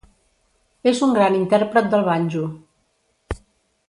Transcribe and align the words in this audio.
És 0.91 1.01
un 1.07 1.11
gran 1.17 1.37
intèrpret 1.41 1.91
del 1.93 2.05
banjo. 2.11 2.47